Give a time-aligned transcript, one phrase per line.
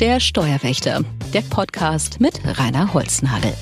[0.00, 1.04] Der Steuerwächter,
[1.34, 3.52] der Podcast mit Rainer Holznagel.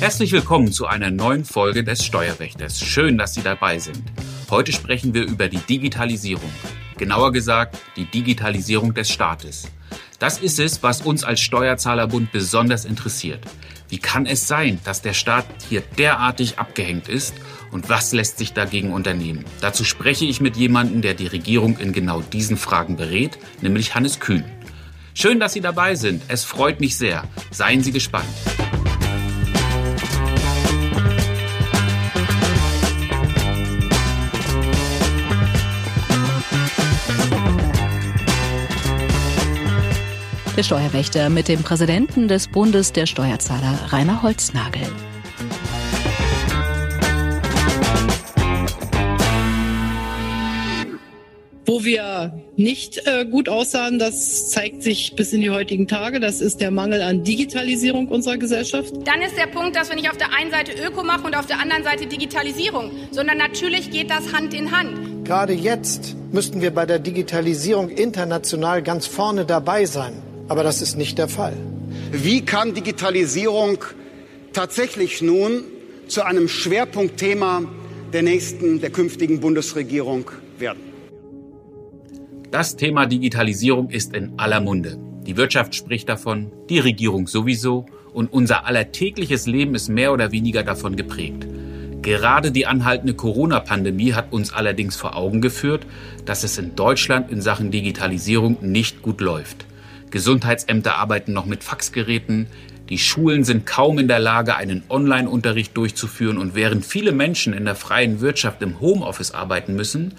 [0.00, 2.80] Herzlich willkommen zu einer neuen Folge des Steuerwächters.
[2.80, 4.02] Schön, dass Sie dabei sind.
[4.50, 6.50] Heute sprechen wir über die Digitalisierung.
[6.98, 9.70] Genauer gesagt, die Digitalisierung des Staates.
[10.18, 13.40] Das ist es, was uns als Steuerzahlerbund besonders interessiert.
[13.88, 17.34] Wie kann es sein, dass der Staat hier derartig abgehängt ist
[17.70, 19.44] und was lässt sich dagegen unternehmen?
[19.60, 24.20] Dazu spreche ich mit jemandem, der die Regierung in genau diesen Fragen berät, nämlich Hannes
[24.20, 24.44] Kühn.
[25.14, 26.22] Schön, dass Sie dabei sind.
[26.28, 27.24] Es freut mich sehr.
[27.50, 28.26] Seien Sie gespannt.
[40.56, 44.82] Der Steuerwächter mit dem Präsidenten des Bundes der Steuerzahler, Rainer Holznagel.
[51.66, 56.20] Wo wir nicht äh, gut aussahen, das zeigt sich bis in die heutigen Tage.
[56.20, 58.94] Das ist der Mangel an Digitalisierung unserer Gesellschaft.
[59.04, 61.46] Dann ist der Punkt, dass wir nicht auf der einen Seite Öko machen und auf
[61.46, 65.24] der anderen Seite Digitalisierung, sondern natürlich geht das Hand in Hand.
[65.24, 70.22] Gerade jetzt müssten wir bei der Digitalisierung international ganz vorne dabei sein.
[70.48, 71.56] Aber das ist nicht der Fall.
[72.12, 73.78] Wie kann Digitalisierung
[74.52, 75.64] tatsächlich nun
[76.06, 77.62] zu einem Schwerpunktthema
[78.12, 80.80] der nächsten, der künftigen Bundesregierung werden?
[82.50, 84.98] Das Thema Digitalisierung ist in aller Munde.
[85.26, 90.62] Die Wirtschaft spricht davon, die Regierung sowieso und unser allertägliches Leben ist mehr oder weniger
[90.62, 91.46] davon geprägt.
[92.02, 95.86] Gerade die anhaltende Corona-Pandemie hat uns allerdings vor Augen geführt,
[96.26, 99.64] dass es in Deutschland in Sachen Digitalisierung nicht gut läuft.
[100.14, 102.46] Gesundheitsämter arbeiten noch mit Faxgeräten.
[102.88, 106.38] Die Schulen sind kaum in der Lage, einen Online-Unterricht durchzuführen.
[106.38, 110.14] Und während viele Menschen in der freien Wirtschaft im Homeoffice arbeiten müssen,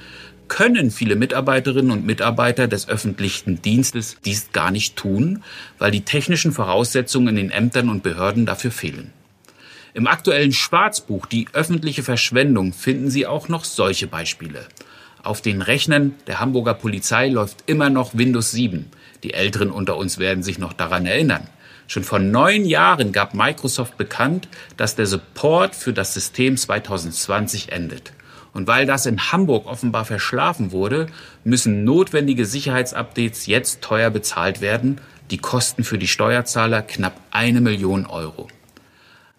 [0.50, 5.44] können viele Mitarbeiterinnen und Mitarbeiter des öffentlichen Dienstes dies gar nicht tun,
[5.80, 9.14] weil die technischen Voraussetzungen in den Ämtern und Behörden dafür fehlen.
[9.94, 14.66] Im aktuellen Schwarzbuch Die öffentliche Verschwendung finden Sie auch noch solche Beispiele.
[15.24, 18.92] Auf den Rechnern der Hamburger Polizei läuft immer noch Windows 7.
[19.26, 21.48] Die Älteren unter uns werden sich noch daran erinnern.
[21.88, 24.48] Schon vor neun Jahren gab Microsoft bekannt,
[24.78, 28.14] dass der Support für das System 2020 endet.
[28.54, 31.08] Und weil das in Hamburg offenbar verschlafen wurde,
[31.44, 35.02] müssen notwendige Sicherheitsupdates jetzt teuer bezahlt werden.
[35.32, 38.48] Die Kosten für die Steuerzahler knapp eine Million Euro.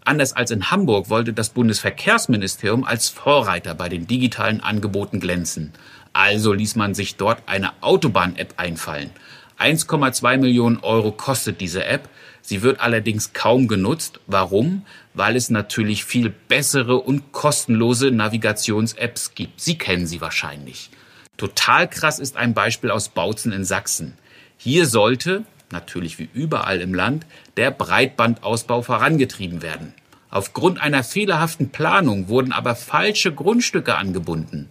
[0.04, 5.72] Anders als in Hamburg wollte das Bundesverkehrsministerium als Vorreiter bei den digitalen Angeboten glänzen.
[6.12, 9.10] Also ließ man sich dort eine Autobahn-App einfallen.
[9.58, 12.08] 1,2 Millionen Euro kostet diese App.
[12.42, 14.20] Sie wird allerdings kaum genutzt.
[14.26, 14.84] Warum?
[15.14, 19.60] Weil es natürlich viel bessere und kostenlose Navigations-Apps gibt.
[19.60, 20.90] Sie kennen sie wahrscheinlich.
[21.36, 24.18] Total krass ist ein Beispiel aus Bautzen in Sachsen.
[24.58, 29.94] Hier sollte, natürlich wie überall im Land, der Breitbandausbau vorangetrieben werden.
[30.30, 34.68] Aufgrund einer fehlerhaften Planung wurden aber falsche Grundstücke angebunden.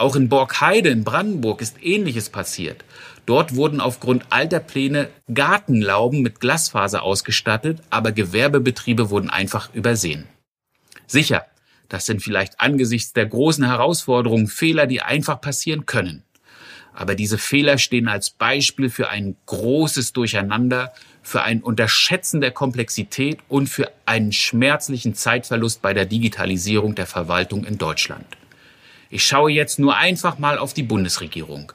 [0.00, 2.84] Auch in Borgheide in Brandenburg ist Ähnliches passiert.
[3.30, 10.26] Dort wurden aufgrund alter Pläne Gartenlauben mit Glasfaser ausgestattet, aber Gewerbebetriebe wurden einfach übersehen.
[11.06, 11.46] Sicher,
[11.88, 16.24] das sind vielleicht angesichts der großen Herausforderungen Fehler, die einfach passieren können.
[16.92, 20.92] Aber diese Fehler stehen als Beispiel für ein großes Durcheinander,
[21.22, 27.64] für ein Unterschätzen der Komplexität und für einen schmerzlichen Zeitverlust bei der Digitalisierung der Verwaltung
[27.64, 28.26] in Deutschland.
[29.08, 31.72] Ich schaue jetzt nur einfach mal auf die Bundesregierung.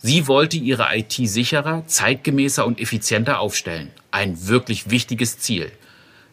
[0.00, 3.90] Sie wollte ihre IT sicherer, zeitgemäßer und effizienter aufstellen.
[4.12, 5.72] Ein wirklich wichtiges Ziel.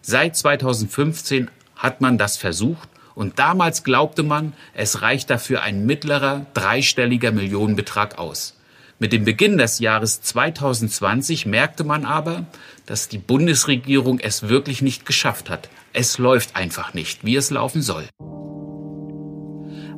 [0.02, 6.46] Seit 2015 hat man das versucht und damals glaubte man, es reicht dafür ein mittlerer,
[6.54, 8.56] dreistelliger Millionenbetrag aus.
[9.00, 12.46] Mit dem Beginn des Jahres 2020 merkte man aber,
[12.86, 15.70] dass die Bundesregierung es wirklich nicht geschafft hat.
[15.92, 18.06] Es läuft einfach nicht, wie es laufen soll.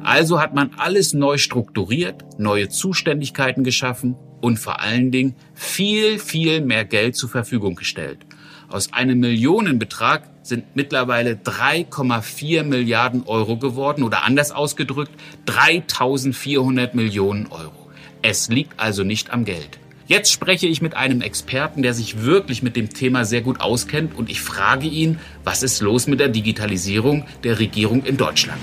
[0.08, 6.62] Also hat man alles neu strukturiert, neue Zuständigkeiten geschaffen und vor allen Dingen viel, viel
[6.62, 8.20] mehr Geld zur Verfügung gestellt.
[8.70, 15.12] Aus einem Millionenbetrag sind mittlerweile 3,4 Milliarden Euro geworden oder anders ausgedrückt
[15.46, 17.90] 3400 Millionen Euro.
[18.22, 19.78] Es liegt also nicht am Geld.
[20.06, 24.16] Jetzt spreche ich mit einem Experten, der sich wirklich mit dem Thema sehr gut auskennt
[24.16, 28.62] und ich frage ihn, was ist los mit der Digitalisierung der Regierung in Deutschland?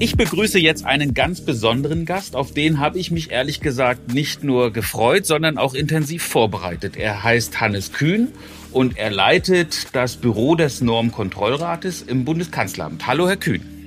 [0.00, 4.44] Ich begrüße jetzt einen ganz besonderen Gast, auf den habe ich mich ehrlich gesagt nicht
[4.44, 6.96] nur gefreut, sondern auch intensiv vorbereitet.
[6.96, 8.28] Er heißt Hannes Kühn
[8.70, 13.06] und er leitet das Büro des Normkontrollrates im Bundeskanzleramt.
[13.06, 13.77] Hallo, Herr Kühn.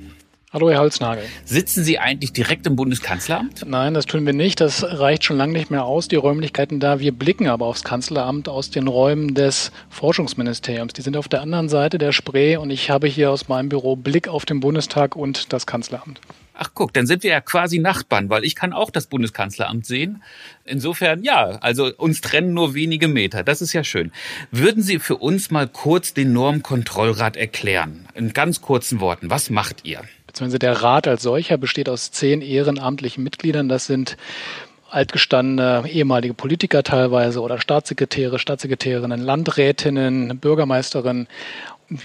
[0.52, 1.24] Hallo, Herr Holznagel.
[1.46, 3.64] Sitzen Sie eigentlich direkt im Bundeskanzleramt?
[3.66, 4.60] Nein, das tun wir nicht.
[4.60, 7.00] Das reicht schon lange nicht mehr aus, die Räumlichkeiten da.
[7.00, 10.92] Wir blicken aber aufs Kanzleramt aus den Räumen des Forschungsministeriums.
[10.92, 13.96] Die sind auf der anderen Seite der Spree und ich habe hier aus meinem Büro
[13.96, 16.20] Blick auf den Bundestag und das Kanzleramt.
[16.52, 20.22] Ach guck, dann sind wir ja quasi Nachbarn, weil ich kann auch das Bundeskanzleramt sehen.
[20.66, 23.42] Insofern, ja, also uns trennen nur wenige Meter.
[23.42, 24.12] Das ist ja schön.
[24.50, 28.06] Würden Sie für uns mal kurz den Normkontrollrat erklären?
[28.12, 29.30] In ganz kurzen Worten.
[29.30, 30.02] Was macht ihr?
[30.32, 33.68] Beziehungsweise der Rat als solcher besteht aus zehn ehrenamtlichen Mitgliedern.
[33.68, 34.16] Das sind
[34.90, 41.28] altgestandene ehemalige Politiker teilweise oder Staatssekretäre, Staatssekretärinnen, Landrätinnen, Bürgermeisterinnen.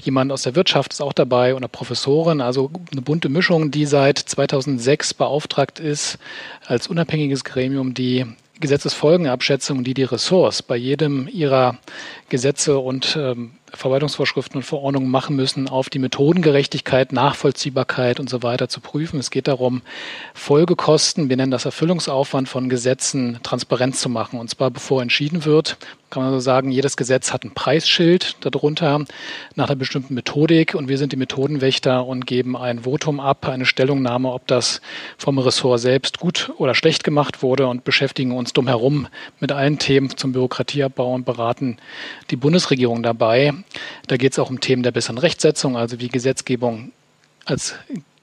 [0.03, 4.17] Jemand aus der Wirtschaft ist auch dabei oder Professoren, also eine bunte Mischung, die seit
[4.19, 6.17] 2006 beauftragt ist,
[6.65, 8.25] als unabhängiges Gremium die
[8.59, 11.77] Gesetzesfolgenabschätzung, die die Ressorts bei jedem ihrer
[12.27, 18.69] Gesetze und ähm, Verwaltungsvorschriften und Verordnungen machen müssen, auf die Methodengerechtigkeit, Nachvollziehbarkeit und so weiter
[18.69, 19.19] zu prüfen.
[19.19, 19.81] Es geht darum,
[20.33, 24.39] Folgekosten, wir nennen das Erfüllungsaufwand von Gesetzen, transparent zu machen.
[24.39, 25.77] Und zwar bevor entschieden wird,
[26.09, 29.03] kann man so sagen, jedes Gesetz hat ein Preisschild darunter
[29.55, 33.65] nach einer bestimmten Methodik und wir sind die Methodenwächter und geben ein Votum ab, eine
[33.65, 34.81] Stellungnahme, ob das
[35.17, 39.07] vom Ressort selbst gut oder schlecht gemacht wurde und beschäftigen uns drumherum
[39.41, 41.77] mit allen Themen zum Bürokratieabbau und beraten
[42.29, 43.53] die Bundesregierung dabei.
[44.07, 46.91] Da geht es auch um Themen der besseren Rechtsetzung, also wie Gesetzgebung
[47.45, 47.75] als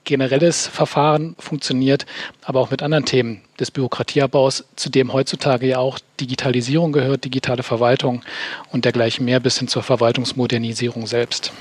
[0.03, 2.05] generelles Verfahren funktioniert,
[2.43, 7.63] aber auch mit anderen Themen des Bürokratieabbaus, zu dem heutzutage ja auch Digitalisierung gehört, digitale
[7.63, 8.23] Verwaltung
[8.71, 11.51] und dergleichen mehr bis hin zur Verwaltungsmodernisierung selbst.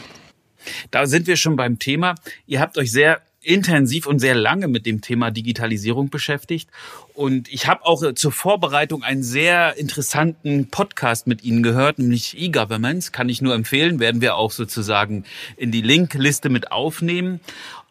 [0.90, 2.14] Da sind wir schon beim Thema.
[2.46, 6.68] Ihr habt euch sehr intensiv und sehr lange mit dem Thema Digitalisierung beschäftigt.
[7.14, 12.36] Und ich habe auch äh, zur Vorbereitung einen sehr interessanten Podcast mit Ihnen gehört, nämlich
[12.36, 13.12] E-Governments.
[13.12, 15.24] Kann ich nur empfehlen, werden wir auch sozusagen
[15.56, 17.40] in die Linkliste mit aufnehmen.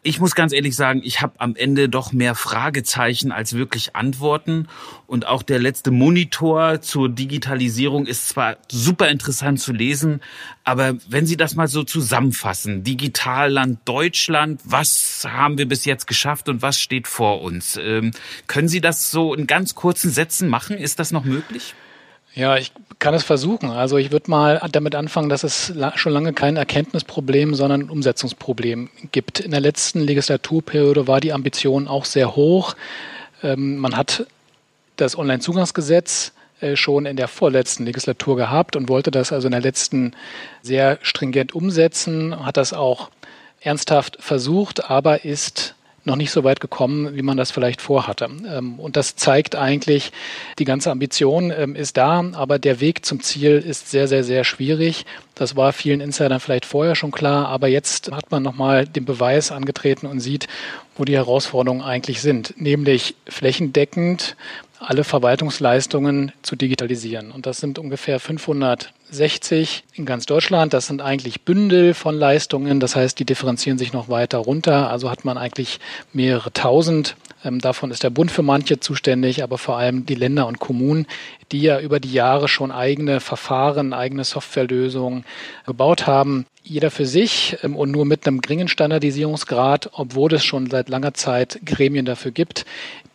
[0.05, 4.67] Ich muss ganz ehrlich sagen, ich habe am Ende doch mehr Fragezeichen als wirklich Antworten.
[5.07, 10.19] Und auch der letzte Monitor zur Digitalisierung ist zwar super interessant zu lesen,
[10.65, 16.49] aber wenn Sie das mal so zusammenfassen, Digitalland Deutschland, was haben wir bis jetzt geschafft
[16.49, 17.77] und was steht vor uns?
[17.81, 18.11] Ähm,
[18.47, 20.77] können Sie das so in ganz kurzen Sätzen machen?
[20.77, 21.75] Ist das noch möglich?
[22.35, 23.69] Ja, ich kann es versuchen.
[23.69, 28.89] Also ich würde mal damit anfangen, dass es schon lange kein Erkenntnisproblem, sondern ein Umsetzungsproblem
[29.11, 29.39] gibt.
[29.39, 32.75] In der letzten Legislaturperiode war die Ambition auch sehr hoch.
[33.43, 34.25] Ähm, man hat
[34.95, 39.61] das Onlinezugangsgesetz äh, schon in der vorletzten Legislatur gehabt und wollte das also in der
[39.61, 40.13] letzten
[40.63, 43.11] sehr stringent umsetzen, hat das auch
[43.61, 48.25] ernsthaft versucht, aber ist noch nicht so weit gekommen, wie man das vielleicht vorhatte.
[48.25, 50.11] Ähm, und das zeigt eigentlich,
[50.59, 54.43] die ganze Ambition ähm, ist da, aber der Weg zum Ziel ist sehr, sehr, sehr
[54.43, 55.05] schwierig.
[55.35, 59.51] Das war vielen Insidern vielleicht vorher schon klar, aber jetzt hat man nochmal den Beweis
[59.51, 60.47] angetreten und sieht,
[60.95, 64.35] wo die Herausforderungen eigentlich sind, nämlich flächendeckend
[64.83, 67.31] alle Verwaltungsleistungen zu digitalisieren.
[67.31, 70.73] Und das sind ungefähr 560 in ganz Deutschland.
[70.73, 72.79] Das sind eigentlich Bündel von Leistungen.
[72.79, 74.89] Das heißt, die differenzieren sich noch weiter runter.
[74.89, 75.79] Also hat man eigentlich
[76.11, 77.15] mehrere tausend.
[77.43, 81.07] Ähm, davon ist der Bund für manche zuständig, aber vor allem die Länder und Kommunen,
[81.51, 85.25] die ja über die Jahre schon eigene Verfahren, eigene Softwarelösungen
[85.65, 86.45] gebaut haben.
[86.63, 91.13] Jeder für sich ähm, und nur mit einem geringen Standardisierungsgrad, obwohl es schon seit langer
[91.13, 92.65] Zeit Gremien dafür gibt,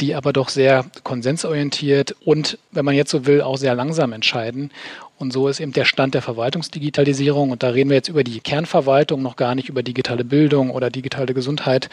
[0.01, 4.71] die aber doch sehr konsensorientiert und, wenn man jetzt so will, auch sehr langsam entscheiden.
[5.19, 7.51] Und so ist eben der Stand der Verwaltungsdigitalisierung.
[7.51, 10.91] Und da reden wir jetzt über die Kernverwaltung, noch gar nicht über digitale Bildung oder
[10.91, 11.89] digitale Gesundheit,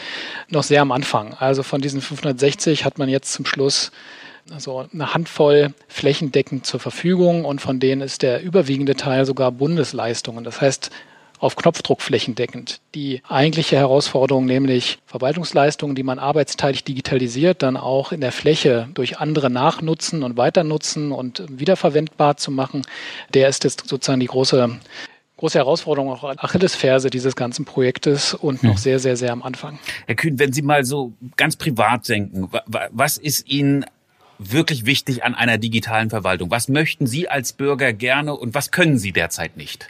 [0.49, 1.33] noch sehr am Anfang.
[1.33, 3.91] Also von diesen 560 hat man jetzt zum Schluss
[4.53, 10.43] also eine Handvoll flächendeckend zur Verfügung und von denen ist der überwiegende Teil sogar Bundesleistungen.
[10.43, 10.91] Das heißt,
[11.45, 12.81] auf Knopfdruck flächendeckend.
[12.95, 19.19] Die eigentliche Herausforderung, nämlich Verwaltungsleistungen, die man arbeitsteilig digitalisiert, dann auch in der Fläche durch
[19.19, 22.81] andere nachnutzen und weiternutzen und wiederverwendbar zu machen,
[23.33, 24.79] der ist jetzt sozusagen die große
[25.37, 29.79] große Herausforderung, auch Achillesferse dieses ganzen Projektes und noch sehr, sehr, sehr am Anfang.
[30.05, 32.49] Herr Kühn, wenn Sie mal so ganz privat denken,
[32.91, 33.85] was ist Ihnen
[34.39, 36.51] wirklich wichtig an einer digitalen Verwaltung?
[36.51, 39.89] Was möchten Sie als Bürger gerne und was können Sie derzeit nicht?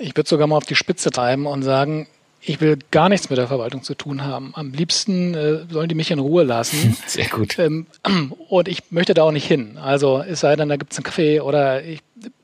[0.00, 2.08] Ich würde sogar mal auf die Spitze treiben und sagen,
[2.42, 4.52] ich will gar nichts mit der Verwaltung zu tun haben.
[4.54, 6.96] Am liebsten äh, sollen die mich in Ruhe lassen.
[7.06, 7.58] Sehr gut.
[7.58, 7.86] Ähm,
[8.48, 9.76] und ich möchte da auch nicht hin.
[9.76, 12.00] Also es sei denn, da gibt es einen Kaffee oder ich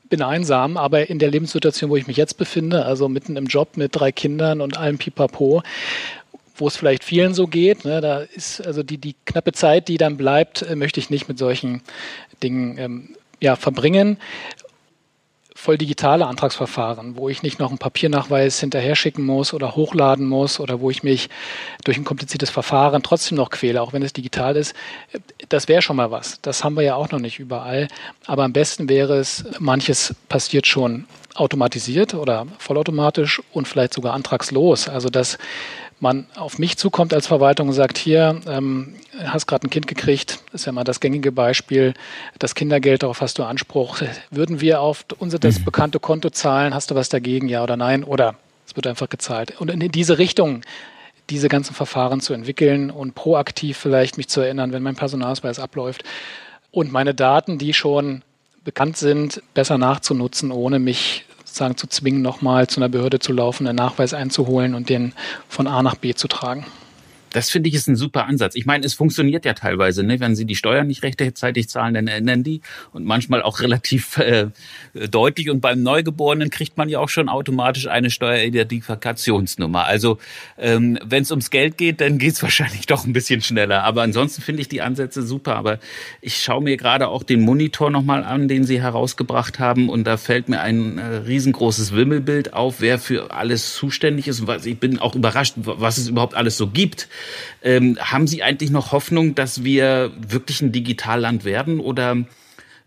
[0.09, 3.75] bin einsam, aber in der Lebenssituation, wo ich mich jetzt befinde, also mitten im Job
[3.75, 5.63] mit drei Kindern und allem Pipapo,
[6.55, 7.83] wo es vielleicht vielen so geht.
[7.83, 7.99] Ne?
[7.99, 11.39] Da ist also die, die knappe Zeit, die dann bleibt, äh, möchte ich nicht mit
[11.39, 11.81] solchen
[12.43, 13.09] Dingen ähm,
[13.41, 14.17] ja, verbringen
[15.67, 20.61] voll digitale Antragsverfahren, wo ich nicht noch einen Papiernachweis hinterher schicken muss oder hochladen muss
[20.61, 21.27] oder wo ich mich
[21.83, 24.73] durch ein kompliziertes Verfahren trotzdem noch quäle, auch wenn es digital ist,
[25.49, 26.39] das wäre schon mal was.
[26.41, 27.89] Das haben wir ja auch noch nicht überall.
[28.27, 31.05] Aber am besten wäre es, manches passiert schon
[31.35, 34.87] automatisiert oder vollautomatisch und vielleicht sogar antragslos.
[34.87, 35.37] Also dass
[35.99, 40.39] man auf mich zukommt als Verwaltung und sagt, hier, ähm, hast gerade ein Kind gekriegt,
[40.53, 41.93] ist ja mal das gängige Beispiel,
[42.37, 44.01] das Kindergeld, darauf hast du Anspruch.
[44.29, 45.65] Würden wir auf unser das mhm.
[45.65, 48.03] bekannte Konto zahlen, hast du was dagegen, ja oder nein?
[48.03, 48.35] Oder
[48.67, 49.59] es wird einfach gezahlt.
[49.59, 50.61] Und in diese Richtung
[51.29, 56.03] diese ganzen Verfahren zu entwickeln und proaktiv vielleicht mich zu erinnern, wenn mein Personalausweis abläuft
[56.71, 58.21] und meine Daten, die schon
[58.63, 63.67] bekannt sind, besser nachzunutzen, ohne mich sozusagen zu zwingen, nochmal zu einer Behörde zu laufen,
[63.67, 65.13] einen Nachweis einzuholen und den
[65.47, 66.65] von A nach B zu tragen.
[67.31, 68.55] Das finde ich ist ein super Ansatz.
[68.55, 70.19] Ich meine, es funktioniert ja teilweise, ne?
[70.19, 72.61] wenn Sie die Steuern nicht rechtzeitig zahlen, dann ändern die
[72.93, 74.47] und manchmal auch relativ äh,
[75.09, 75.49] deutlich.
[75.49, 79.85] Und beim Neugeborenen kriegt man ja auch schon automatisch eine Steueridentifikationsnummer.
[79.85, 80.17] Also
[80.57, 83.83] ähm, wenn es ums Geld geht, dann geht es wahrscheinlich doch ein bisschen schneller.
[83.83, 85.55] Aber ansonsten finde ich die Ansätze super.
[85.55, 85.79] Aber
[86.21, 89.89] ich schaue mir gerade auch den Monitor nochmal an, den Sie herausgebracht haben.
[89.89, 94.39] Und da fällt mir ein äh, riesengroßes Wimmelbild auf, wer für alles zuständig ist.
[94.39, 97.09] Und ich bin auch überrascht, was es überhaupt alles so gibt.
[97.63, 102.17] Ähm, haben Sie eigentlich noch Hoffnung, dass wir wirklich ein Digitalland werden oder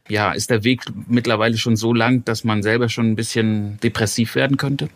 [0.09, 4.35] ja, ist der Weg mittlerweile schon so lang, dass man selber schon ein bisschen depressiv
[4.35, 4.89] werden könnte?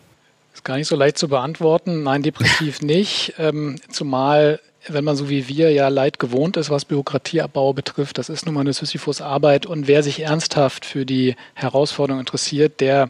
[0.53, 2.03] Ist gar nicht so leicht zu beantworten.
[2.03, 3.33] Nein, depressiv nicht.
[3.37, 8.29] Ähm, zumal wenn man so wie wir ja Leid gewohnt ist, was Bürokratieabbau betrifft, das
[8.29, 9.65] ist nun mal eine Sisyphus-Arbeit.
[9.65, 13.09] Und wer sich ernsthaft für die Herausforderung interessiert, der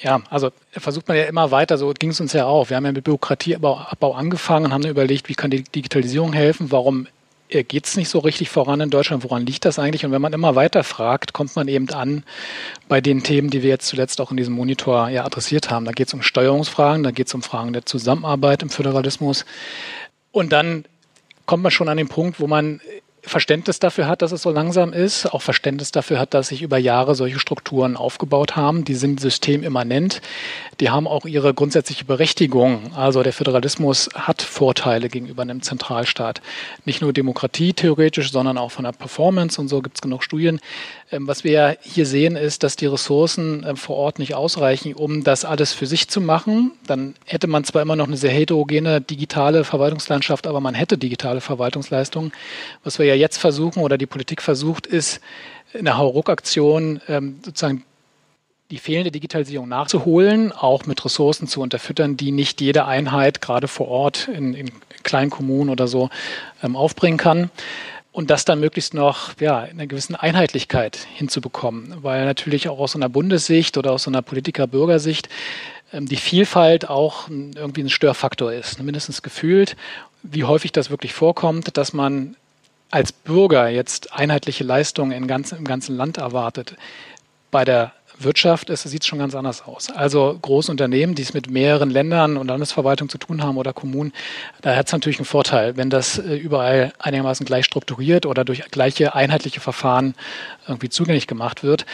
[0.00, 2.70] ja, also versucht man ja immer weiter, so ging es uns ja auch.
[2.70, 7.08] Wir haben ja mit Bürokratieabbau angefangen und haben überlegt, wie kann die Digitalisierung helfen, warum
[7.48, 10.04] äh, geht es nicht so richtig voran in Deutschland, woran liegt das eigentlich?
[10.04, 12.24] Und wenn man immer weiter fragt, kommt man eben an
[12.88, 15.84] bei den Themen, die wir jetzt zuletzt auch in diesem Monitor ja adressiert haben.
[15.84, 19.44] Da geht es um Steuerungsfragen, da geht es um Fragen der Zusammenarbeit im Föderalismus.
[20.30, 20.84] Und dann
[21.46, 22.80] kommt man schon an den Punkt, wo man
[23.22, 26.78] Verständnis dafür hat, dass es so langsam ist, auch Verständnis dafür hat, dass sich über
[26.78, 28.84] Jahre solche Strukturen aufgebaut haben.
[28.84, 30.22] Die sind systemimmanent.
[30.80, 32.92] Die haben auch ihre grundsätzliche Berechtigung.
[32.94, 36.40] Also der Föderalismus hat Vorteile gegenüber einem Zentralstaat.
[36.84, 40.60] Nicht nur Demokratie theoretisch, sondern auch von der Performance und so gibt es genug Studien.
[41.10, 45.24] Ähm, was wir hier sehen, ist, dass die Ressourcen äh, vor Ort nicht ausreichen, um
[45.24, 46.72] das alles für sich zu machen.
[46.86, 51.40] Dann hätte man zwar immer noch eine sehr heterogene digitale Verwaltungslandschaft, aber man hätte digitale
[51.40, 52.32] Verwaltungsleistungen.
[52.84, 55.20] Was wir ja jetzt versuchen oder die Politik versucht, ist
[55.76, 57.84] eine Hauruck-Aktion ähm, sozusagen
[58.70, 63.88] die fehlende Digitalisierung nachzuholen, auch mit Ressourcen zu unterfüttern, die nicht jede Einheit gerade vor
[63.88, 64.70] Ort in, in
[65.02, 66.10] kleinen Kommunen oder so
[66.62, 67.50] ähm, aufbringen kann.
[68.12, 72.96] Und das dann möglichst noch ja, in einer gewissen Einheitlichkeit hinzubekommen, weil natürlich auch aus
[72.96, 75.28] einer Bundessicht oder aus einer Politiker-Bürgersicht
[75.92, 79.76] ähm, die Vielfalt auch irgendwie ein Störfaktor ist, mindestens gefühlt.
[80.22, 82.36] Wie häufig das wirklich vorkommt, dass man
[82.90, 86.76] als Bürger jetzt einheitliche Leistungen in ganz, im ganzen Land erwartet.
[87.50, 89.90] Bei der Wirtschaft sieht es schon ganz anders aus.
[89.90, 94.12] Also große Unternehmen, die es mit mehreren Ländern und Landesverwaltungen zu tun haben oder Kommunen,
[94.60, 98.70] da hat es natürlich einen Vorteil, wenn das äh, überall einigermaßen gleich strukturiert oder durch
[98.70, 100.14] gleiche einheitliche Verfahren
[100.66, 101.86] irgendwie zugänglich gemacht wird.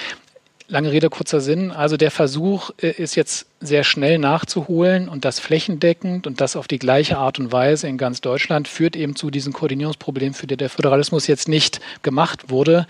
[0.66, 1.71] Lange Rede, kurzer Sinn.
[1.73, 6.68] Also der Versuch äh, ist jetzt sehr schnell nachzuholen und das flächendeckend und das auf
[6.68, 10.56] die gleiche Art und Weise in ganz Deutschland führt eben zu diesen Koordinierungsproblemen, für die
[10.56, 12.87] der Föderalismus jetzt nicht gemacht wurde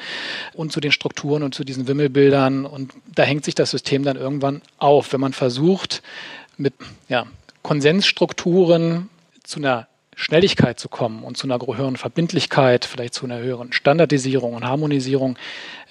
[0.53, 2.65] und zu den Strukturen und zu diesen Wimmelbildern.
[2.65, 6.03] Und da hängt sich das System dann irgendwann auf, wenn man versucht,
[6.57, 6.75] mit
[7.09, 7.27] ja,
[7.63, 9.09] Konsensstrukturen
[9.43, 14.55] zu einer Schnelligkeit zu kommen und zu einer höheren Verbindlichkeit, vielleicht zu einer höheren Standardisierung
[14.55, 15.37] und Harmonisierung,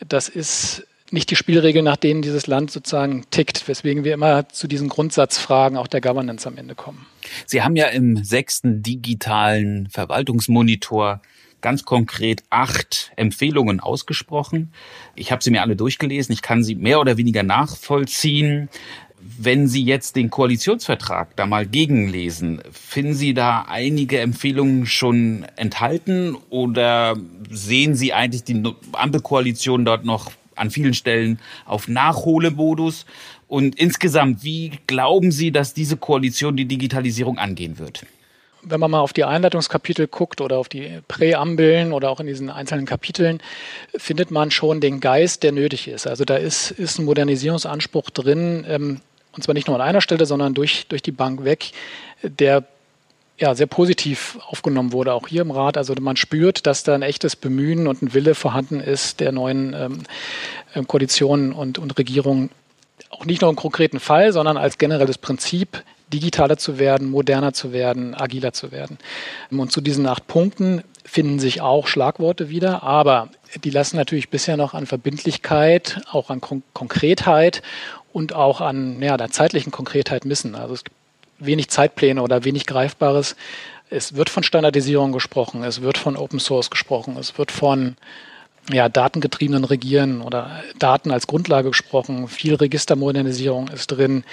[0.08, 4.68] das ist nicht die Spielregeln, nach denen dieses Land sozusagen tickt, weswegen wir immer zu
[4.68, 7.06] diesen Grundsatzfragen auch der Governance am Ende kommen.
[7.46, 11.22] Sie haben ja im sechsten digitalen Verwaltungsmonitor
[11.62, 14.74] ganz konkret acht Empfehlungen ausgesprochen.
[15.16, 16.34] Ich habe sie mir alle durchgelesen.
[16.34, 18.70] Ich kann sie mehr oder weniger nachvollziehen.
[19.38, 26.36] Wenn Sie jetzt den Koalitionsvertrag da mal gegenlesen, finden Sie da einige Empfehlungen schon enthalten
[26.50, 27.16] oder
[27.50, 33.06] sehen Sie eigentlich die Ampelkoalition dort noch an vielen Stellen auf Nachholemodus.
[33.48, 38.06] Und insgesamt, wie glauben Sie, dass diese Koalition die Digitalisierung angehen wird?
[38.66, 42.50] wenn man mal auf die Einleitungskapitel guckt oder auf die Präambeln oder auch in diesen
[42.50, 43.42] einzelnen Kapiteln,
[43.96, 46.08] findet man schon den Geist, der nötig ist.
[46.08, 49.02] Also da ist, ist ein Modernisierungsanspruch drin, ähm,
[49.36, 51.72] und zwar nicht nur an einer Stelle, sondern durch, durch die Bank weg,
[52.22, 52.64] der
[53.38, 55.78] ja, sehr positiv aufgenommen wurde, auch hier im Rat.
[55.78, 59.74] Also man spürt, dass da ein echtes Bemühen und ein Wille vorhanden ist, der neuen
[59.74, 60.04] ähm,
[60.76, 62.50] ähm Koalitionen und, und Regierungen
[63.10, 67.74] auch nicht nur im konkreten Fall, sondern als generelles Prinzip digitaler zu werden, moderner zu
[67.74, 68.98] werden, agiler zu werden.
[69.50, 73.30] Und zu diesen acht Punkten finden sich auch Schlagworte wieder, aber
[73.64, 77.62] die lassen natürlich bisher noch an Verbindlichkeit, auch an Kon Konkretheit
[78.12, 80.56] und auch an ja, der zeitlichen Konkretheit missen.
[80.56, 80.96] Also es gibt
[81.46, 83.36] wenig Zeitpläne oder wenig Greifbares.
[83.90, 87.96] Es wird von Standardisierung gesprochen, es wird von Open Source gesprochen, es wird von
[88.72, 92.30] ja, datengetriebenen Regieren oder Daten als Grundlage gesprochen.
[92.30, 94.24] Viel Registermodernisierung ist drin.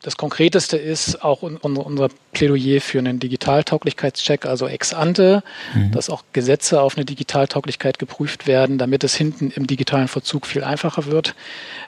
[0.00, 5.42] Das Konkreteste ist auch unser Plädoyer für einen Digitaltauglichkeitscheck, also ex ante,
[5.74, 5.92] mhm.
[5.92, 10.64] dass auch Gesetze auf eine Digitaltauglichkeit geprüft werden, damit es hinten im digitalen Verzug viel
[10.64, 11.34] einfacher wird.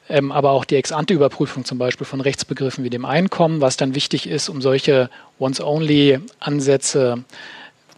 [0.08, 3.78] Ähm, aber auch die ex ante Überprüfung zum Beispiel von Rechtsbegriffen wie dem Einkommen, was
[3.78, 7.24] dann wichtig ist, um solche Once-Only-Ansätze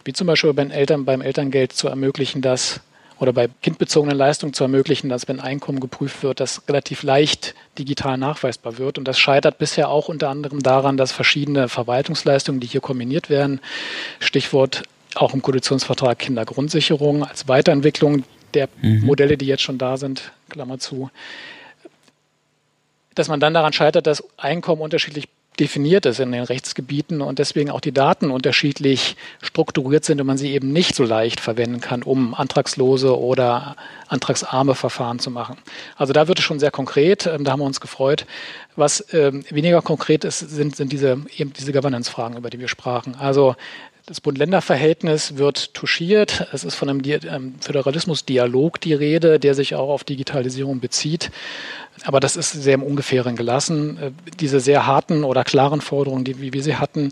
[0.05, 2.79] wie zum Beispiel beim, Eltern, beim Elterngeld zu ermöglichen, dass
[3.19, 8.17] oder bei kindbezogenen Leistungen zu ermöglichen, dass wenn Einkommen geprüft wird, das relativ leicht digital
[8.17, 8.97] nachweisbar wird.
[8.97, 13.59] Und das scheitert bisher auch unter anderem daran, dass verschiedene Verwaltungsleistungen, die hier kombiniert werden,
[14.19, 14.83] Stichwort
[15.15, 18.23] auch im Koalitionsvertrag Kindergrundsicherung als Weiterentwicklung
[18.53, 19.05] der mhm.
[19.05, 21.09] Modelle, die jetzt schon da sind, Klammer zu,
[23.15, 25.27] dass man dann daran scheitert, dass Einkommen unterschiedlich
[25.59, 30.37] definiert ist in den Rechtsgebieten und deswegen auch die Daten unterschiedlich strukturiert sind und man
[30.37, 33.75] sie eben nicht so leicht verwenden kann, um antragslose oder
[34.07, 35.57] antragsarme Verfahren zu machen.
[35.97, 38.25] Also da wird es schon sehr konkret, ähm, da haben wir uns gefreut.
[38.79, 43.13] Was ähm, weniger konkret ist, sind, sind diese, eben diese Governance-Fragen, über die wir sprachen.
[43.15, 43.57] Also
[44.05, 46.47] das Bund-Länder-Verhältnis wird touchiert.
[46.53, 51.29] Es ist von einem ähm, Föderalismus-Dialog die Rede, der sich auch auf Digitalisierung bezieht.
[52.05, 53.97] Aber das ist sehr im Ungefähren gelassen.
[54.01, 57.11] Äh, diese sehr harten oder klaren Forderungen, die, wie wir sie hatten,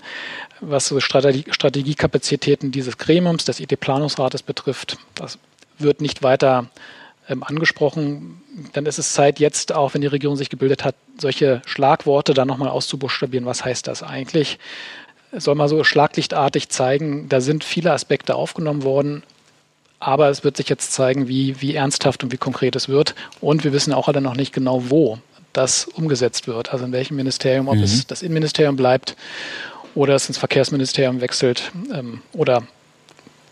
[0.61, 5.37] was so Strategie, Strategiekapazitäten dieses Gremiums, des IT-Planungsrates betrifft, das
[5.79, 6.69] wird nicht weiter
[7.29, 8.41] ähm, angesprochen.
[8.73, 12.47] Dann ist es Zeit, jetzt auch, wenn die Regierung sich gebildet hat, solche Schlagworte dann
[12.47, 13.45] nochmal auszubuchstabieren.
[13.45, 14.59] Was heißt das eigentlich?
[15.31, 19.23] Es soll mal so schlaglichtartig zeigen, da sind viele Aspekte aufgenommen worden,
[19.99, 23.15] aber es wird sich jetzt zeigen, wie, wie ernsthaft und wie konkret es wird.
[23.41, 25.19] Und wir wissen auch alle noch nicht genau, wo
[25.53, 26.71] das umgesetzt wird.
[26.71, 27.83] Also in welchem Ministerium, ob mhm.
[27.83, 29.15] es das Innenministerium bleibt
[29.95, 32.63] oder es ins Verkehrsministerium wechselt ähm, oder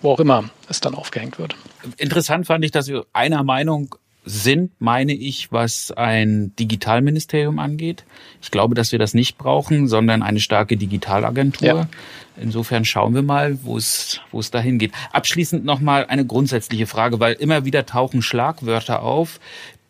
[0.01, 1.55] wo auch immer es dann aufgehängt wird.
[1.97, 8.05] Interessant fand ich, dass wir einer Meinung sind, meine ich, was ein Digitalministerium angeht.
[8.41, 11.67] Ich glaube, dass wir das nicht brauchen, sondern eine starke Digitalagentur.
[11.67, 11.87] Ja.
[12.35, 14.91] Insofern schauen wir mal, wo es, wo es dahin geht.
[15.13, 19.39] Abschließend nochmal eine grundsätzliche Frage, weil immer wieder tauchen Schlagwörter auf,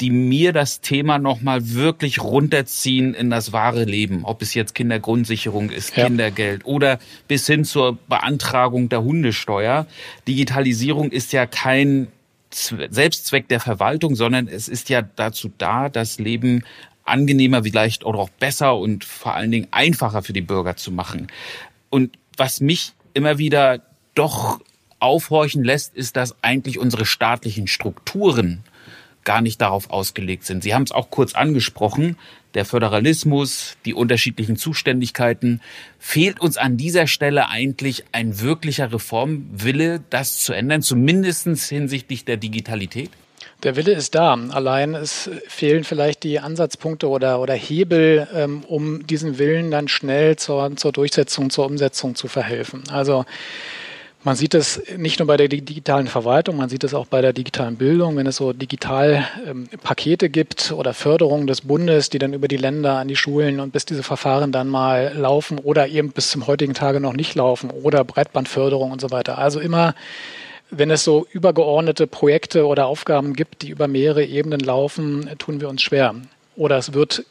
[0.01, 4.25] die mir das Thema nochmal wirklich runterziehen in das wahre Leben.
[4.25, 6.05] Ob es jetzt Kindergrundsicherung ist, ja.
[6.05, 9.87] Kindergeld oder bis hin zur Beantragung der Hundesteuer.
[10.27, 12.07] Digitalisierung ist ja kein
[12.51, 16.63] Selbstzweck der Verwaltung, sondern es ist ja dazu da, das Leben
[17.03, 21.27] angenehmer, vielleicht oder auch besser und vor allen Dingen einfacher für die Bürger zu machen.
[21.89, 23.81] Und was mich immer wieder
[24.15, 24.59] doch
[24.99, 28.63] aufhorchen lässt, ist, dass eigentlich unsere staatlichen Strukturen
[29.25, 30.63] gar nicht darauf ausgelegt sind.
[30.63, 32.17] Sie haben es auch kurz angesprochen,
[32.53, 35.61] der Föderalismus, die unterschiedlichen Zuständigkeiten.
[35.99, 42.37] Fehlt uns an dieser Stelle eigentlich ein wirklicher Reformwille, das zu ändern, zumindest hinsichtlich der
[42.37, 43.09] Digitalität?
[43.63, 44.33] Der Wille ist da.
[44.51, 50.35] Allein es fehlen vielleicht die Ansatzpunkte oder, oder Hebel, ähm, um diesen Willen dann schnell
[50.35, 52.83] zur, zur Durchsetzung, zur Umsetzung zu verhelfen.
[52.89, 53.25] Also
[54.25, 57.31] man sieht es nicht nur bei der digitalen Verwaltung, man sieht es auch bei der
[57.31, 62.47] digitalen Bildung, wenn es so Digitalpakete ähm, gibt oder Förderungen des Bundes, die dann über
[62.47, 66.31] die Länder an die Schulen und bis diese Verfahren dann mal laufen oder eben bis
[66.31, 69.37] zum heutigen Tage noch nicht laufen oder Breitbandförderung und so weiter.
[69.37, 69.93] Also immer,
[70.71, 75.69] wenn es so übergeordnete Projekte oder Aufgaben gibt, die über mehrere Ebenen laufen, tun wir
[75.69, 76.15] uns schwer.
[76.55, 77.25] Oder es wird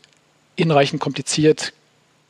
[0.56, 1.72] hinreichend kompliziert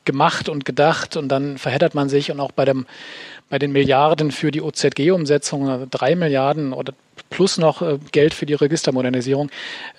[0.05, 2.87] gemacht und gedacht und dann verheddert man sich und auch bei dem
[3.51, 6.95] bei den Milliarden für die OZG-Umsetzung, also drei Milliarden oder
[7.31, 9.51] plus noch äh, Geld für die Registermodernisierung.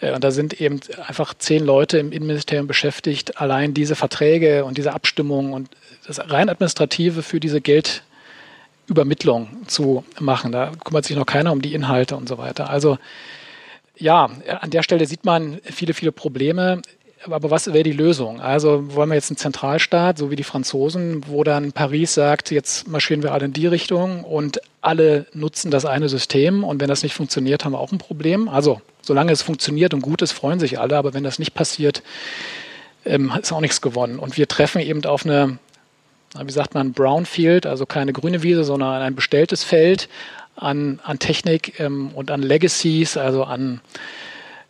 [0.02, 4.78] Äh, und da sind eben einfach zehn Leute im Innenministerium beschäftigt, allein diese Verträge und
[4.78, 5.70] diese Abstimmungen und
[6.08, 10.52] das rein administrative für diese Geldübermittlung zu machen.
[10.52, 12.70] Da kümmert sich noch keiner um die Inhalte und so weiter.
[12.70, 12.98] Also
[13.98, 14.30] ja,
[14.60, 16.82] an der Stelle sieht man viele, viele Probleme
[17.30, 18.40] aber was wäre die Lösung?
[18.42, 22.88] Also wollen wir jetzt einen Zentralstaat, so wie die Franzosen, wo dann Paris sagt, jetzt
[22.88, 27.04] marschieren wir alle in die Richtung und alle nutzen das eine System und wenn das
[27.04, 28.48] nicht funktioniert, haben wir auch ein Problem.
[28.48, 32.04] Also solange es funktioniert und gut ist, freuen sich alle, aber wenn das nicht passiert,
[33.06, 34.20] ähm, ist auch nichts gewonnen.
[34.20, 35.60] Und wir treffen eben auf eine
[36.44, 40.10] wie sagt man, Brownfield, also keine grüne Wiese, sondern ein bestelltes Feld
[40.56, 43.82] an, an Technik ähm, und an Legacies, also an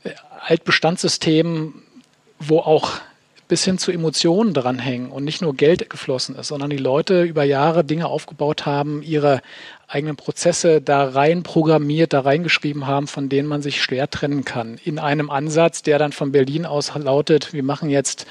[0.03, 1.84] äh, Altbestandssystemen,
[2.39, 3.01] wo auch
[3.47, 7.43] bis hin zu Emotionen dranhängen und nicht nur Geld geflossen ist, sondern die Leute über
[7.43, 9.41] Jahre Dinge aufgebaut haben, ihre
[9.87, 14.79] eigenen Prozesse da rein programmiert, da reingeschrieben haben, von denen man sich schwer trennen kann.
[14.83, 18.25] In einem Ansatz, der dann von Berlin aus lautet, wir machen jetzt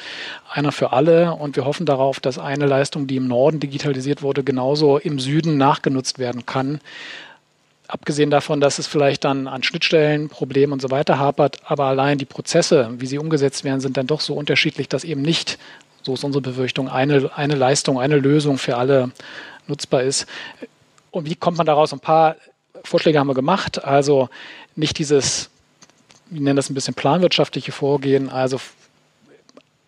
[0.51, 4.43] einer für alle und wir hoffen darauf, dass eine Leistung, die im Norden digitalisiert wurde,
[4.43, 6.81] genauso im Süden nachgenutzt werden kann.
[7.87, 12.17] Abgesehen davon, dass es vielleicht dann an Schnittstellen, Problemen und so weiter hapert, aber allein
[12.17, 15.59] die Prozesse, wie sie umgesetzt werden, sind dann doch so unterschiedlich, dass eben nicht,
[16.03, 19.11] so ist unsere Befürchtung, eine, eine Leistung, eine Lösung für alle
[19.67, 20.27] nutzbar ist.
[21.11, 21.93] Und wie kommt man daraus?
[21.93, 22.37] Ein paar
[22.85, 23.85] Vorschläge haben wir gemacht.
[23.85, 24.29] Also
[24.77, 25.51] nicht dieses,
[26.31, 28.61] wir nennen das ein bisschen planwirtschaftliche Vorgehen, also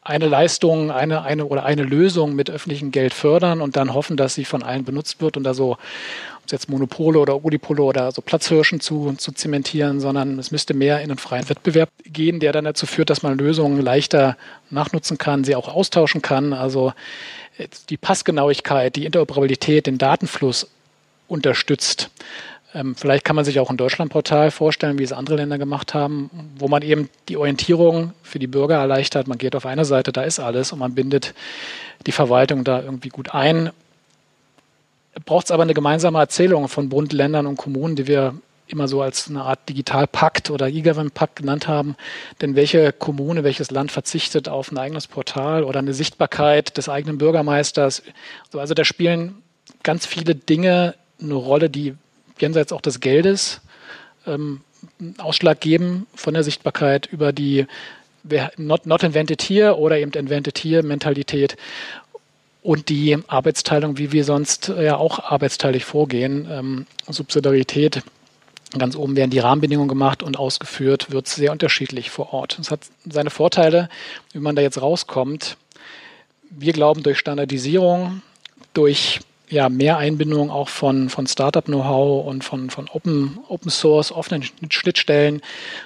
[0.03, 4.35] eine Leistung, eine, eine oder eine Lösung mit öffentlichem Geld fördern und dann hoffen, dass
[4.35, 5.79] sie von allen benutzt wird und da so
[6.53, 11.11] jetzt Monopole oder Oligopole oder so Platzhirschen zu, zu zementieren, sondern es müsste mehr in
[11.11, 14.37] einen freien Wettbewerb gehen, der dann dazu führt, dass man Lösungen leichter
[14.71, 16.53] nachnutzen kann, sie auch austauschen kann.
[16.53, 16.93] Also
[17.89, 20.69] die Passgenauigkeit, die Interoperabilität, den Datenfluss
[21.29, 22.11] unterstützt.
[22.75, 26.31] Ähm, vielleicht kann man sich auch ein Deutschlandportal vorstellen, wie es andere Länder gemacht haben,
[26.59, 29.29] wo man eben die Orientierung für die Bürger erleichtert.
[29.29, 31.35] Man geht auf eine Seite, da ist alles und man bindet
[32.07, 33.71] die Verwaltung da irgendwie gut ein.
[35.25, 38.35] Braucht es aber eine gemeinsame Erzählung von Bund, Ländern und Kommunen, die wir
[38.69, 41.97] immer so als eine Art Digitalpakt oder E-Government-Pakt genannt haben.
[42.41, 47.19] Denn welche Kommune, welches Land verzichtet auf ein eigenes Portal oder eine Sichtbarkeit des eigenen
[47.19, 48.03] Bürgermeisters?
[48.53, 49.43] Also da spielen
[49.83, 51.95] ganz viele Dinge eine Rolle, die
[52.39, 53.61] jenseits auch des Geldes
[54.27, 54.61] ähm,
[55.19, 57.67] Ausschlag geben von der Sichtbarkeit über die
[58.57, 61.57] not, not invented here oder eben invented here Mentalität
[62.67, 66.49] und die Arbeitsteilung, wie wir sonst ja auch arbeitsteilig vorgehen.
[66.51, 68.03] Ähm, Subsidiarität,
[68.77, 72.59] ganz oben werden die Rahmenbedingungen gemacht und ausgeführt wird sehr unterschiedlich vor Ort.
[72.59, 73.89] Es hat seine Vorteile,
[74.33, 75.57] wie man da jetzt rauskommt.
[76.51, 78.23] Wir glauben durch Standardisierung,
[78.75, 84.43] durch ja, mehr Einbindung auch von, von Startup-Know-how und von, von Open, Open Source, offenen
[84.71, 85.41] Schnittstellen,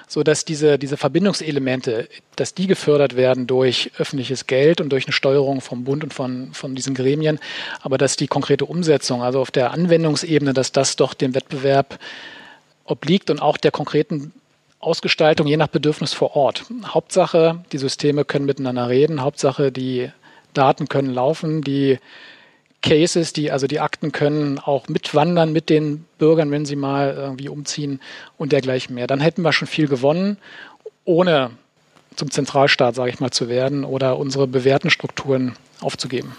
[0.07, 5.13] so dass diese, diese Verbindungselemente, dass die gefördert werden durch öffentliches Geld und durch eine
[5.13, 7.39] Steuerung vom Bund und von, von diesen Gremien,
[7.81, 11.99] aber dass die konkrete Umsetzung, also auf der Anwendungsebene, dass das doch dem Wettbewerb
[12.85, 14.33] obliegt und auch der konkreten
[14.79, 16.65] Ausgestaltung je nach Bedürfnis vor Ort.
[16.83, 20.09] Hauptsache, die Systeme können miteinander reden, Hauptsache, die
[20.55, 21.99] Daten können laufen, die
[22.81, 27.49] Cases, die, also die Akten können auch mitwandern mit den Bürgern, wenn sie mal irgendwie
[27.49, 27.99] umziehen
[28.37, 29.07] und dergleichen mehr.
[29.07, 30.37] Dann hätten wir schon viel gewonnen,
[31.05, 31.51] ohne
[32.15, 36.35] zum Zentralstaat, sage ich mal, zu werden oder unsere bewährten Strukturen aufzugeben.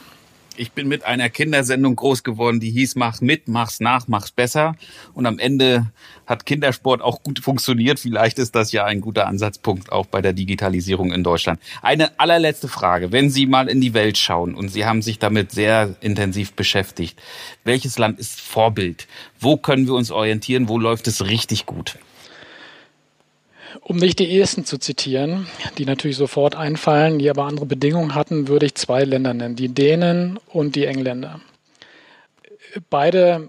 [0.57, 4.77] Ich bin mit einer Kindersendung groß geworden, die hieß Mach mit, mach's nach, mach's besser.
[5.15, 5.91] Und am Ende
[6.27, 7.99] hat Kindersport auch gut funktioniert.
[7.99, 11.61] Vielleicht ist das ja ein guter Ansatzpunkt auch bei der Digitalisierung in Deutschland.
[11.81, 13.13] Eine allerletzte Frage.
[13.13, 17.21] Wenn Sie mal in die Welt schauen und Sie haben sich damit sehr intensiv beschäftigt,
[17.65, 19.07] welches Land ist Vorbild?
[19.41, 20.69] Wo können wir uns orientieren?
[20.69, 21.99] Wo läuft es richtig gut?
[23.81, 25.47] Um nicht die Ehesten zu zitieren,
[25.79, 29.69] die natürlich sofort einfallen, die aber andere Bedingungen hatten, würde ich zwei Länder nennen, die
[29.69, 31.41] Dänen und die Engländer.
[32.91, 33.49] Beide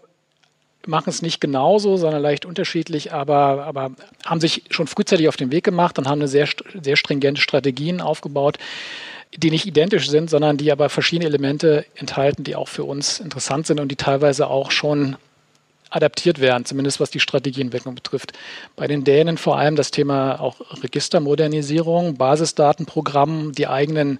[0.86, 3.92] machen es nicht genauso, sondern leicht unterschiedlich, aber, aber
[4.26, 6.48] haben sich schon frühzeitig auf den Weg gemacht und haben eine sehr,
[6.82, 8.58] sehr stringente Strategien aufgebaut,
[9.36, 13.68] die nicht identisch sind, sondern die aber verschiedene Elemente enthalten, die auch für uns interessant
[13.68, 15.16] sind und die teilweise auch schon
[15.94, 18.34] adaptiert werden, zumindest was die Strategieentwicklung betrifft.
[18.76, 24.20] Bei den Dänen vor allem das Thema auch Registermodernisierung, Basisdatenprogramm, die eigenen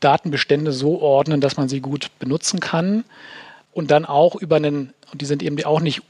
[0.00, 3.04] Datenbestände so ordnen, dass man sie gut benutzen kann
[3.72, 6.02] und dann auch über einen, und die sind eben auch nicht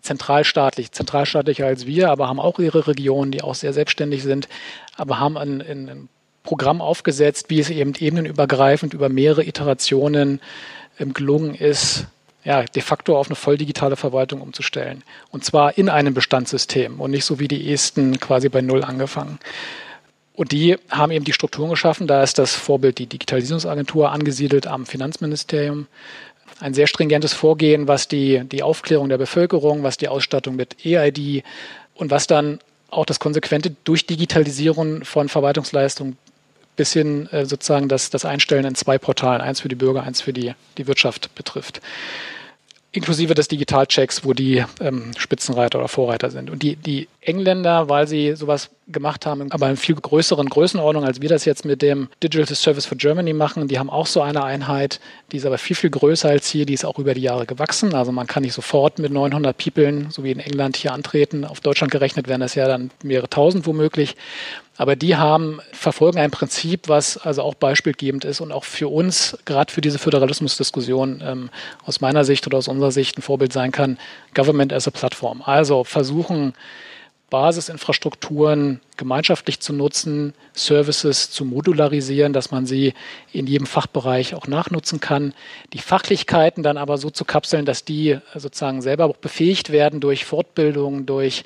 [0.00, 4.48] zentralstaatlich, zentralstaatlicher als wir, aber haben auch ihre Regionen, die auch sehr selbstständig sind,
[4.96, 6.08] aber haben ein, ein
[6.42, 10.40] Programm aufgesetzt, wie es eben ebenenübergreifend über mehrere Iterationen
[10.98, 12.06] ähm, gelungen ist,
[12.44, 15.02] ja, de facto auf eine voll digitale Verwaltung umzustellen.
[15.30, 19.38] Und zwar in einem Bestandssystem und nicht so wie die Esten quasi bei Null angefangen.
[20.34, 22.06] Und die haben eben die Strukturen geschaffen.
[22.06, 25.86] Da ist das Vorbild die Digitalisierungsagentur angesiedelt am Finanzministerium.
[26.60, 31.44] Ein sehr stringentes Vorgehen, was die, die Aufklärung der Bevölkerung, was die Ausstattung mit EID
[31.94, 32.58] und was dann
[32.90, 36.18] auch das konsequente Durchdigitalisieren von Verwaltungsleistungen
[36.76, 40.20] bis hin äh, sozusagen das, das Einstellen in zwei Portalen, eins für die Bürger, eins
[40.20, 41.80] für die, die Wirtschaft betrifft.
[42.94, 46.48] Inklusive des Digitalchecks, wo die ähm, Spitzenreiter oder Vorreiter sind.
[46.48, 51.20] Und die, die Engländer, weil sie sowas gemacht haben, aber in viel größeren Größenordnung, als
[51.20, 53.66] wir das jetzt mit dem Digital Service for Germany machen.
[53.66, 55.00] Die haben auch so eine Einheit,
[55.32, 56.66] die ist aber viel, viel größer als hier.
[56.66, 57.94] Die ist auch über die Jahre gewachsen.
[57.94, 61.44] Also man kann nicht sofort mit 900 People, so wie in England, hier antreten.
[61.44, 64.14] Auf Deutschland gerechnet wären das ja dann mehrere tausend womöglich.
[64.76, 69.38] Aber die haben, verfolgen ein Prinzip, was also auch beispielgebend ist und auch für uns,
[69.44, 71.50] gerade für diese Föderalismusdiskussion, ähm,
[71.84, 73.98] aus meiner Sicht oder aus unserer Sicht ein Vorbild sein kann.
[74.34, 75.42] Government as a Platform.
[75.42, 76.54] Also versuchen,
[77.30, 82.94] Basisinfrastrukturen gemeinschaftlich zu nutzen, Services zu modularisieren, dass man sie
[83.32, 85.34] in jedem Fachbereich auch nachnutzen kann,
[85.72, 90.24] die Fachlichkeiten dann aber so zu kapseln, dass die sozusagen selber auch befähigt werden durch
[90.24, 91.44] Fortbildung, durch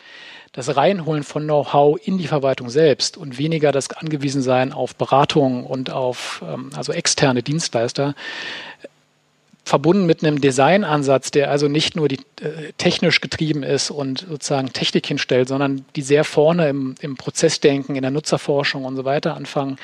[0.53, 5.91] das Reinholen von Know-how in die Verwaltung selbst und weniger das Angewiesensein auf Beratung und
[5.91, 8.15] auf ähm, also externe Dienstleister
[9.65, 14.73] verbunden mit einem Designansatz, der also nicht nur die, äh, technisch getrieben ist und sozusagen
[14.73, 19.37] Technik hinstellt, sondern die sehr vorne im, im Prozessdenken, in der Nutzerforschung und so weiter
[19.37, 19.77] anfangen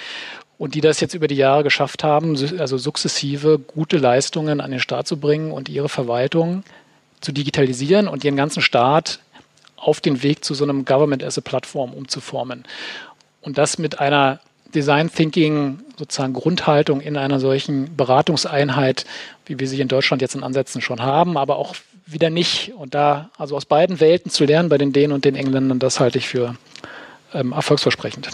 [0.57, 4.81] und die das jetzt über die Jahre geschafft haben, also sukzessive gute Leistungen an den
[4.81, 6.64] Staat zu bringen und ihre Verwaltung
[7.20, 9.20] zu digitalisieren und ihren ganzen Staat
[9.85, 12.64] auf den Weg zu so einem Government as a Plattform umzuformen.
[13.42, 14.40] Und das mit einer
[14.75, 19.05] Design Thinking sozusagen Grundhaltung in einer solchen Beratungseinheit,
[19.47, 22.73] wie wir sie in Deutschland jetzt in Ansätzen schon haben, aber auch wieder nicht.
[22.75, 26.01] Und da also aus beiden Welten zu lernen bei den Dänen und den Engländern, das
[26.01, 26.57] halte ich für
[27.33, 28.31] ähm, erfolgsversprechend.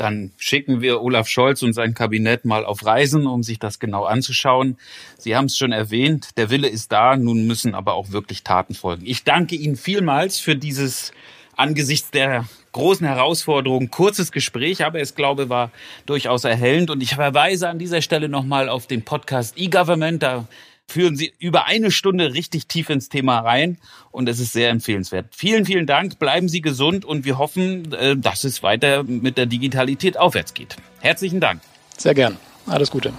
[0.00, 4.04] Dann schicken wir Olaf Scholz und sein Kabinett mal auf Reisen, um sich das genau
[4.04, 4.78] anzuschauen.
[5.18, 8.72] Sie haben es schon erwähnt, der Wille ist da, nun müssen aber auch wirklich Taten
[8.72, 9.02] folgen.
[9.04, 11.12] Ich danke Ihnen vielmals für dieses
[11.54, 15.70] angesichts der großen Herausforderungen kurzes Gespräch, aber es glaube war
[16.06, 20.46] durchaus erhellend und ich verweise an dieser Stelle nochmal auf den Podcast E-Government, da
[20.90, 23.78] führen Sie über eine Stunde richtig tief ins Thema rein
[24.10, 25.26] und es ist sehr empfehlenswert.
[25.30, 29.46] Vielen, vielen Dank, bleiben Sie gesund und wir hoffen, äh, dass es weiter mit der
[29.46, 30.76] Digitalität aufwärts geht.
[31.00, 31.60] Herzlichen Dank.
[31.96, 32.36] Sehr gern.
[32.66, 33.12] Alles Gute.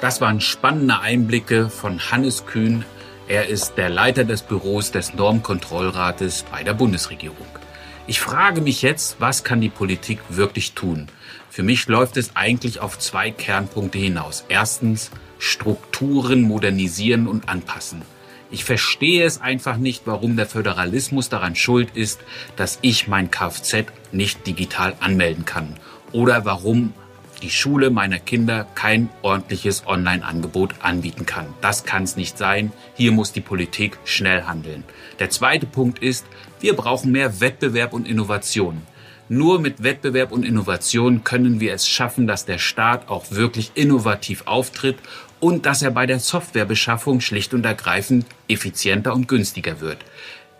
[0.00, 2.84] Das waren spannende Einblicke von Hannes Kühn.
[3.28, 7.46] Er ist der Leiter des Büros des Normkontrollrates bei der Bundesregierung.
[8.08, 11.06] Ich frage mich jetzt, was kann die Politik wirklich tun?
[11.48, 14.44] Für mich läuft es eigentlich auf zwei Kernpunkte hinaus.
[14.48, 18.02] Erstens, Strukturen modernisieren und anpassen.
[18.50, 22.20] Ich verstehe es einfach nicht, warum der Föderalismus daran schuld ist,
[22.56, 25.76] dass ich mein Kfz nicht digital anmelden kann.
[26.10, 26.94] Oder warum
[27.42, 31.46] die Schule meiner Kinder kein ordentliches Online-Angebot anbieten kann.
[31.60, 32.72] Das kann es nicht sein.
[32.94, 34.84] Hier muss die Politik schnell handeln.
[35.18, 36.24] Der zweite Punkt ist,
[36.60, 38.82] wir brauchen mehr Wettbewerb und Innovation.
[39.28, 44.42] Nur mit Wettbewerb und Innovation können wir es schaffen, dass der Staat auch wirklich innovativ
[44.46, 44.98] auftritt
[45.40, 49.98] und dass er bei der Softwarebeschaffung schlicht und ergreifend effizienter und günstiger wird.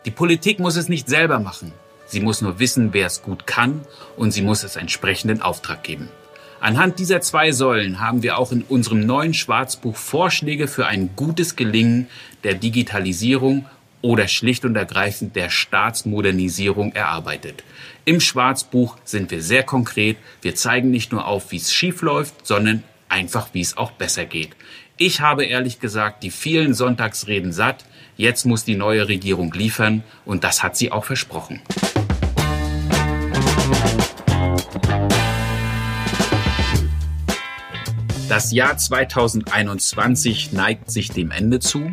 [0.05, 1.73] Die Politik muss es nicht selber machen.
[2.07, 3.83] Sie muss nur wissen, wer es gut kann
[4.17, 6.09] und sie muss es entsprechenden Auftrag geben.
[6.63, 11.57] Anhand dieser zwei Säulen haben wir auch in unserem neuen Schwarzbuch Vorschläge für ein gutes
[11.57, 12.07] Gelingen
[12.45, 13.67] der Digitalisierung
[14.01, 17.65] oder schlicht und ergreifend der Staatsmodernisierung erarbeitet.
[18.05, 20.19] Im Schwarzbuch sind wir sehr konkret.
[20.41, 24.25] Wir zeigen nicht nur auf, wie es schief läuft, sondern einfach, wie es auch besser
[24.25, 24.51] geht.
[24.99, 27.85] Ich habe ehrlich gesagt die vielen Sonntagsreden satt.
[28.17, 31.61] Jetzt muss die neue Regierung liefern und das hat sie auch versprochen.
[38.33, 41.93] Das Jahr 2021 neigt sich dem Ende zu.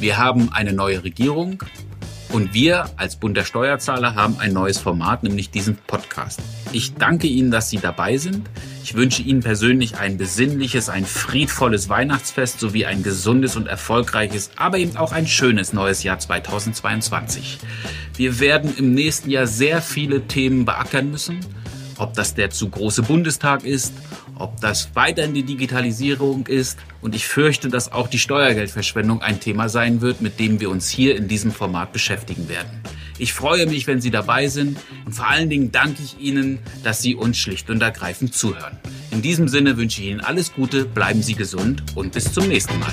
[0.00, 1.62] Wir haben eine neue Regierung
[2.32, 6.40] und wir als Bund der Steuerzahler haben ein neues Format, nämlich diesen Podcast.
[6.72, 8.50] Ich danke Ihnen, dass Sie dabei sind.
[8.82, 14.78] Ich wünsche Ihnen persönlich ein besinnliches, ein friedvolles Weihnachtsfest sowie ein gesundes und erfolgreiches, aber
[14.78, 17.58] eben auch ein schönes neues Jahr 2022.
[18.16, 21.38] Wir werden im nächsten Jahr sehr viele Themen beackern müssen,
[21.96, 23.92] ob das der zu große Bundestag ist,
[24.40, 26.78] ob das weiterhin die Digitalisierung ist.
[27.00, 30.88] Und ich fürchte, dass auch die Steuergeldverschwendung ein Thema sein wird, mit dem wir uns
[30.88, 32.82] hier in diesem Format beschäftigen werden.
[33.18, 37.02] Ich freue mich, wenn Sie dabei sind und vor allen Dingen danke ich Ihnen, dass
[37.02, 38.78] Sie uns schlicht und ergreifend zuhören.
[39.10, 42.78] In diesem Sinne wünsche ich Ihnen alles Gute, bleiben Sie gesund und bis zum nächsten
[42.78, 42.92] Mal.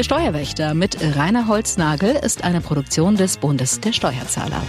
[0.00, 4.62] Der Steuerwächter mit Rainer Holznagel ist eine Produktion des Bundes der Steuerzahler.